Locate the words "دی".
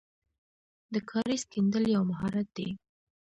2.57-2.69